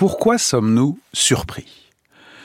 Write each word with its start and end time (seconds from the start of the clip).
Pourquoi 0.00 0.38
sommes-nous 0.38 0.98
surpris? 1.12 1.66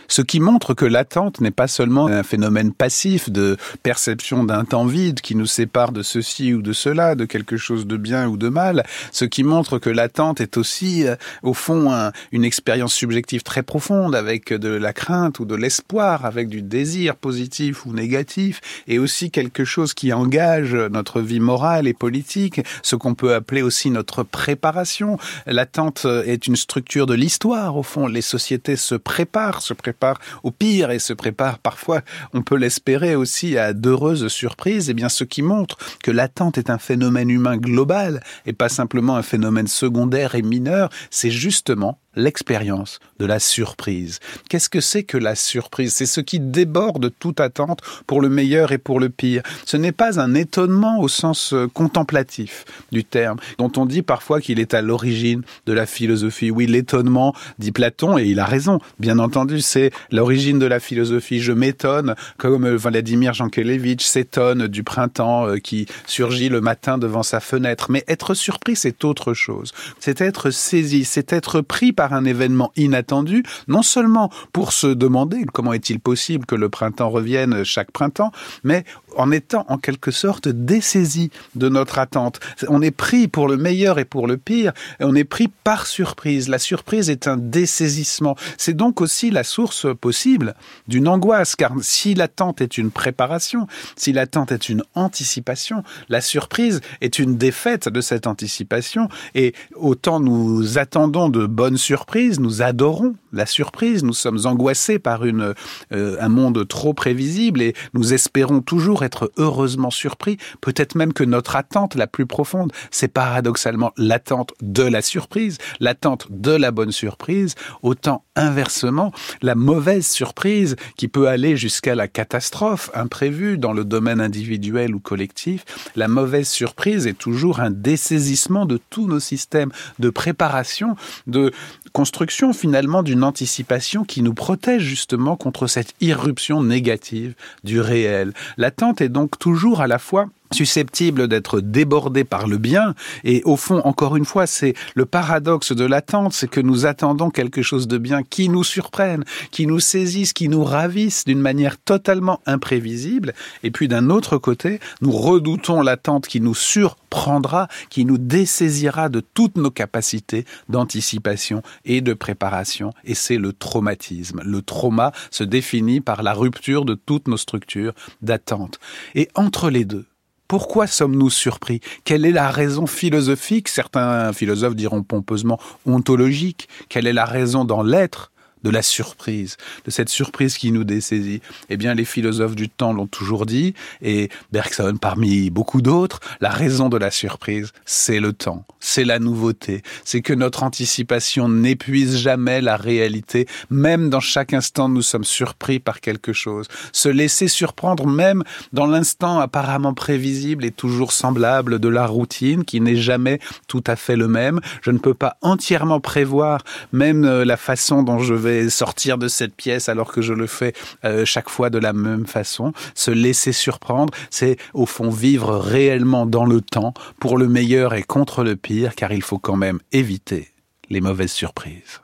Ce 0.07 0.21
qui 0.21 0.39
montre 0.39 0.73
que 0.73 0.85
l'attente 0.85 1.41
n'est 1.41 1.51
pas 1.51 1.67
seulement 1.67 2.07
un 2.07 2.23
phénomène 2.23 2.73
passif 2.73 3.29
de 3.29 3.57
perception 3.83 4.43
d'un 4.43 4.65
temps 4.65 4.85
vide 4.85 5.21
qui 5.21 5.35
nous 5.35 5.45
sépare 5.45 5.91
de 5.91 6.03
ceci 6.03 6.53
ou 6.53 6.61
de 6.61 6.73
cela, 6.73 7.15
de 7.15 7.25
quelque 7.25 7.57
chose 7.57 7.87
de 7.87 7.97
bien 7.97 8.27
ou 8.27 8.37
de 8.37 8.49
mal, 8.49 8.83
ce 9.11 9.25
qui 9.25 9.43
montre 9.43 9.79
que 9.79 9.89
l'attente 9.89 10.41
est 10.41 10.57
aussi, 10.57 11.07
euh, 11.07 11.15
au 11.43 11.53
fond, 11.53 11.91
une 12.31 12.43
expérience 12.43 12.93
subjective 12.93 13.43
très 13.43 13.63
profonde 13.63 14.15
avec 14.15 14.53
de 14.53 14.69
la 14.69 14.93
crainte 14.93 15.39
ou 15.39 15.45
de 15.45 15.55
l'espoir, 15.55 16.25
avec 16.25 16.49
du 16.49 16.61
désir 16.61 17.15
positif 17.15 17.85
ou 17.85 17.93
négatif, 17.93 18.61
et 18.87 18.99
aussi 18.99 19.31
quelque 19.31 19.65
chose 19.65 19.93
qui 19.93 20.13
engage 20.13 20.75
notre 20.75 21.21
vie 21.21 21.39
morale 21.39 21.87
et 21.87 21.93
politique, 21.93 22.61
ce 22.83 22.95
qu'on 22.95 23.15
peut 23.15 23.33
appeler 23.33 23.61
aussi 23.61 23.89
notre 23.89 24.23
préparation. 24.23 25.17
L'attente 25.45 26.05
est 26.25 26.47
une 26.47 26.55
structure 26.55 27.05
de 27.05 27.13
l'histoire, 27.13 27.77
au 27.77 27.83
fond. 27.83 28.07
Les 28.07 28.21
sociétés 28.21 28.75
se 28.75 28.95
préparent, 28.95 29.61
se 29.61 29.73
préparent 29.73 29.94
au 30.43 30.51
pire 30.51 30.91
et 30.91 30.99
se 30.99 31.13
prépare 31.13 31.59
parfois, 31.59 32.01
on 32.33 32.41
peut 32.41 32.55
l'espérer 32.55 33.15
aussi, 33.15 33.57
à 33.57 33.73
d'heureuses 33.73 34.27
surprises, 34.27 34.89
eh 34.89 34.93
bien 34.93 35.09
ce 35.09 35.23
qui 35.23 35.41
montre 35.41 35.77
que 36.03 36.11
l'attente 36.11 36.57
est 36.57 36.69
un 36.69 36.77
phénomène 36.77 37.29
humain 37.29 37.57
global 37.57 38.23
et 38.45 38.53
pas 38.53 38.69
simplement 38.69 39.15
un 39.15 39.23
phénomène 39.23 39.67
secondaire 39.67 40.35
et 40.35 40.41
mineur, 40.41 40.89
c'est 41.09 41.31
justement 41.31 41.99
l'expérience 42.15 42.99
de 43.19 43.25
la 43.25 43.39
surprise. 43.39 44.19
Qu'est-ce 44.49 44.69
que 44.69 44.81
c'est 44.81 45.03
que 45.03 45.17
la 45.17 45.35
surprise? 45.35 45.93
C'est 45.93 46.05
ce 46.05 46.21
qui 46.21 46.39
déborde 46.39 47.11
toute 47.19 47.39
attente 47.39 47.81
pour 48.07 48.21
le 48.21 48.29
meilleur 48.29 48.71
et 48.71 48.77
pour 48.77 48.99
le 48.99 49.09
pire. 49.09 49.43
Ce 49.65 49.77
n'est 49.77 49.91
pas 49.91 50.19
un 50.19 50.33
étonnement 50.33 50.99
au 50.99 51.07
sens 51.07 51.53
euh, 51.53 51.67
contemplatif 51.67 52.65
du 52.91 53.03
terme, 53.03 53.37
dont 53.57 53.71
on 53.77 53.85
dit 53.85 54.01
parfois 54.01 54.41
qu'il 54.41 54.59
est 54.59 54.73
à 54.73 54.81
l'origine 54.81 55.43
de 55.65 55.73
la 55.73 55.85
philosophie. 55.85 56.51
Oui, 56.51 56.67
l'étonnement, 56.67 57.33
dit 57.59 57.71
Platon, 57.71 58.17
et 58.17 58.25
il 58.25 58.39
a 58.39 58.45
raison, 58.45 58.79
bien 58.99 59.19
entendu, 59.19 59.61
c'est 59.61 59.91
l'origine 60.11 60.59
de 60.59 60.65
la 60.65 60.79
philosophie. 60.79 61.39
Je 61.39 61.51
m'étonne, 61.51 62.15
comme 62.37 62.65
euh, 62.65 62.75
Vladimir 62.75 63.33
Jankélévitch 63.33 64.05
s'étonne 64.05 64.67
du 64.67 64.83
printemps 64.83 65.47
euh, 65.47 65.57
qui 65.57 65.85
surgit 66.05 66.49
le 66.49 66.61
matin 66.61 66.97
devant 66.97 67.23
sa 67.23 67.39
fenêtre. 67.39 67.87
Mais 67.89 68.03
être 68.07 68.33
surpris, 68.33 68.75
c'est 68.75 69.03
autre 69.03 69.33
chose. 69.33 69.73
C'est 69.99 70.21
être 70.21 70.51
saisi, 70.51 71.05
c'est 71.05 71.33
être 71.33 71.61
pris 71.61 71.93
par 71.93 72.04
un 72.13 72.25
événement 72.25 72.71
inattendu, 72.75 73.43
non 73.67 73.81
seulement 73.81 74.29
pour 74.53 74.73
se 74.73 74.87
demander 74.87 75.45
comment 75.53 75.73
est-il 75.73 75.99
possible 75.99 76.45
que 76.45 76.55
le 76.55 76.69
printemps 76.69 77.09
revienne 77.09 77.63
chaque 77.63 77.91
printemps, 77.91 78.31
mais 78.63 78.83
en 79.17 79.31
étant 79.31 79.65
en 79.69 79.77
quelque 79.77 80.11
sorte 80.11 80.47
dessaisi 80.47 81.31
de 81.55 81.69
notre 81.69 81.99
attente. 81.99 82.39
On 82.67 82.81
est 82.81 82.91
pris 82.91 83.27
pour 83.27 83.47
le 83.47 83.57
meilleur 83.57 83.99
et 83.99 84.05
pour 84.05 84.27
le 84.27 84.37
pire, 84.37 84.73
et 84.99 85.03
on 85.03 85.15
est 85.15 85.23
pris 85.23 85.49
par 85.63 85.87
surprise. 85.87 86.49
La 86.49 86.59
surprise 86.59 87.09
est 87.09 87.27
un 87.27 87.37
dessaisissement. 87.37 88.35
C'est 88.57 88.75
donc 88.75 89.01
aussi 89.01 89.31
la 89.31 89.43
source 89.43 89.87
possible 89.99 90.55
d'une 90.87 91.07
angoisse, 91.07 91.55
car 91.55 91.73
si 91.81 92.13
l'attente 92.13 92.61
est 92.61 92.77
une 92.77 92.91
préparation, 92.91 93.67
si 93.95 94.11
l'attente 94.11 94.51
est 94.51 94.69
une 94.69 94.83
anticipation, 94.95 95.83
la 96.09 96.21
surprise 96.21 96.81
est 97.01 97.19
une 97.19 97.37
défaite 97.37 97.89
de 97.89 98.01
cette 98.01 98.27
anticipation, 98.27 99.07
et 99.33 99.53
autant 99.75 100.19
nous 100.19 100.77
attendons 100.77 101.29
de 101.29 101.45
bonnes 101.45 101.77
surprises, 101.77 101.94
nous 102.39 102.61
adorons 102.61 103.15
la 103.35 103.45
surprise, 103.45 104.03
nous 104.03 104.13
sommes 104.13 104.39
angoissés 104.45 104.97
par 104.97 105.25
une, 105.25 105.53
euh, 105.91 106.17
un 106.19 106.29
monde 106.29 106.67
trop 106.67 106.93
prévisible, 106.93 107.61
et 107.61 107.73
nous 107.93 108.13
espérons 108.13 108.61
toujours 108.61 109.03
être 109.03 109.31
heureusement 109.37 109.91
surpris, 109.91 110.37
peut-être 110.61 110.95
même 110.95 111.13
que 111.13 111.23
notre 111.23 111.55
attente 111.55 111.95
la 111.95 112.07
plus 112.07 112.25
profonde, 112.25 112.71
c'est 112.91 113.09
paradoxalement 113.09 113.91
l'attente 113.97 114.53
de 114.61 114.83
la 114.83 115.01
surprise, 115.01 115.57
l'attente 115.79 116.27
de 116.29 116.51
la 116.51 116.71
bonne 116.71 116.91
surprise, 116.91 117.55
autant 117.83 118.23
inversement, 118.35 119.11
la 119.41 119.55
mauvaise 119.55 120.07
surprise 120.07 120.75
qui 120.97 121.07
peut 121.07 121.27
aller 121.27 121.57
jusqu'à 121.57 121.95
la 121.95 122.07
catastrophe 122.07 122.89
imprévue 122.93 123.57
dans 123.57 123.73
le 123.73 123.83
domaine 123.83 124.21
individuel 124.21 124.95
ou 124.95 124.99
collectif, 124.99 125.65
la 125.95 126.07
mauvaise 126.07 126.47
surprise 126.47 127.05
est 127.07 127.17
toujours 127.17 127.59
un 127.59 127.71
dessaisissement 127.71 128.65
de 128.65 128.79
tous 128.89 129.07
nos 129.07 129.19
systèmes 129.19 129.71
de 129.99 130.09
préparation, 130.09 130.95
de 131.27 131.51
construction 131.91 132.53
finalement 132.53 133.03
d'une 133.03 133.23
anticipation 133.25 134.03
qui 134.03 134.21
nous 134.21 134.33
protège 134.33 134.83
justement 134.83 135.35
contre 135.35 135.67
cette 135.67 135.93
irruption 136.01 136.63
négative 136.63 137.35
du 137.63 137.81
réel. 137.81 138.33
L'attente 138.57 139.01
est 139.01 139.09
donc 139.09 139.37
toujours 139.37 139.81
à 139.81 139.87
la 139.87 139.99
fois 139.99 140.27
susceptible 140.55 141.27
d'être 141.27 141.59
débordé 141.59 142.23
par 142.23 142.47
le 142.47 142.57
bien. 142.57 142.95
Et 143.23 143.41
au 143.45 143.57
fond, 143.57 143.81
encore 143.83 144.15
une 144.15 144.25
fois, 144.25 144.47
c'est 144.47 144.73
le 144.95 145.05
paradoxe 145.05 145.73
de 145.73 145.85
l'attente, 145.85 146.33
c'est 146.33 146.49
que 146.49 146.61
nous 146.61 146.85
attendons 146.85 147.29
quelque 147.29 147.61
chose 147.61 147.87
de 147.87 147.97
bien 147.97 148.23
qui 148.23 148.49
nous 148.49 148.63
surprenne, 148.63 149.25
qui 149.51 149.67
nous 149.67 149.79
saisisse, 149.79 150.33
qui 150.33 150.47
nous 150.47 150.63
ravisse 150.63 151.25
d'une 151.25 151.41
manière 151.41 151.77
totalement 151.77 152.39
imprévisible. 152.45 153.33
Et 153.63 153.71
puis 153.71 153.87
d'un 153.87 154.09
autre 154.09 154.37
côté, 154.37 154.79
nous 155.01 155.11
redoutons 155.11 155.81
l'attente 155.81 156.27
qui 156.27 156.39
nous 156.41 156.55
surprendra, 156.55 157.67
qui 157.89 158.05
nous 158.05 158.17
dessaisira 158.17 159.09
de 159.09 159.19
toutes 159.19 159.57
nos 159.57 159.71
capacités 159.71 160.45
d'anticipation 160.69 161.61
et 161.83 162.01
de 162.01 162.13
préparation. 162.13 162.91
Et 163.03 163.15
c'est 163.15 163.37
le 163.37 163.51
traumatisme. 163.51 164.41
Le 164.43 164.61
trauma 164.61 165.11
se 165.31 165.43
définit 165.43 165.99
par 165.99 166.23
la 166.23 166.33
rupture 166.33 166.85
de 166.85 166.93
toutes 166.95 167.27
nos 167.27 167.37
structures 167.37 167.93
d'attente. 168.21 168.79
Et 169.15 169.27
entre 169.35 169.69
les 169.69 169.85
deux, 169.85 170.05
pourquoi 170.47 170.87
sommes-nous 170.87 171.29
surpris? 171.29 171.79
Quelle 172.03 172.25
est 172.25 172.31
la 172.31 172.51
raison 172.51 172.85
philosophique? 172.85 173.67
Certains 173.67 174.31
philosophes 174.33 174.75
diront 174.75 175.03
pompeusement 175.03 175.59
ontologique. 175.85 176.69
Quelle 176.89 177.07
est 177.07 177.13
la 177.13 177.25
raison 177.25 177.65
dans 177.65 177.83
l'être? 177.83 178.31
De 178.65 178.71
la 178.71 178.81
surprise, 178.81 179.57
de 179.85 179.91
cette 179.91 180.09
surprise 180.09 180.57
qui 180.57 180.71
nous 180.71 180.83
dessaisit. 180.83 181.41
Eh 181.69 181.77
bien, 181.77 181.93
les 181.93 182.03
philosophes 182.03 182.55
du 182.55 182.67
temps 182.67 182.93
l'ont 182.93 183.05
toujours 183.05 183.45
dit, 183.45 183.75
et 184.01 184.29
Bergson 184.51 184.97
parmi 184.99 185.51
beaucoup 185.51 185.83
d'autres, 185.83 186.19
la 186.41 186.49
raison 186.49 186.89
de 186.89 186.97
la 186.97 187.11
surprise, 187.11 187.71
c'est 187.85 188.19
le 188.19 188.33
temps, 188.33 188.65
c'est 188.79 189.05
la 189.05 189.19
nouveauté, 189.19 189.83
c'est 190.03 190.21
que 190.21 190.33
notre 190.33 190.63
anticipation 190.63 191.47
n'épuise 191.47 192.17
jamais 192.17 192.59
la 192.59 192.75
réalité, 192.75 193.47
même 193.69 194.09
dans 194.09 194.19
chaque 194.19 194.53
instant 194.53 194.89
nous 194.89 195.03
sommes 195.03 195.23
surpris 195.23 195.79
par 195.79 196.01
quelque 196.01 196.33
chose. 196.33 196.67
Se 196.91 197.07
laisser 197.07 197.47
surprendre 197.47 198.07
même 198.07 198.43
dans 198.73 198.87
l'instant 198.87 199.39
apparemment 199.39 199.93
prévisible 199.93 200.65
et 200.65 200.71
toujours 200.71 201.11
semblable 201.11 201.77
de 201.77 201.87
la 201.87 202.07
routine 202.07 202.65
qui 202.65 202.81
n'est 202.81 202.95
jamais 202.95 203.39
tout 203.67 203.83
à 203.85 203.95
fait 203.95 204.15
le 204.15 204.27
même. 204.27 204.59
Je 204.81 204.89
ne 204.89 204.97
peux 204.97 205.13
pas 205.13 205.37
entièrement 205.43 205.99
prévoir 205.99 206.63
même 206.93 207.25
euh, 207.25 207.45
la 207.45 207.57
façon 207.57 208.01
dont 208.01 208.17
je 208.17 208.33
vais 208.33 208.54
sortir 208.69 209.17
de 209.17 209.27
cette 209.27 209.55
pièce 209.55 209.89
alors 209.89 210.11
que 210.11 210.21
je 210.21 210.33
le 210.33 210.47
fais 210.47 210.73
euh, 211.03 211.25
chaque 211.25 211.49
fois 211.49 211.69
de 211.69 211.77
la 211.77 211.93
même 211.93 212.25
façon. 212.25 212.73
Se 212.93 213.11
laisser 213.11 213.51
surprendre, 213.51 214.13
c'est 214.29 214.57
au 214.73 214.85
fond 214.85 215.09
vivre 215.09 215.57
réellement 215.57 216.25
dans 216.25 216.45
le 216.45 216.61
temps 216.61 216.93
pour 217.19 217.37
le 217.37 217.47
meilleur 217.47 217.93
et 217.93 218.03
contre 218.03 218.43
le 218.43 218.55
pire, 218.55 218.95
car 218.95 219.11
il 219.11 219.21
faut 219.21 219.39
quand 219.39 219.57
même 219.57 219.79
éviter 219.91 220.49
les 220.89 221.01
mauvaises 221.01 221.31
surprises. 221.31 222.01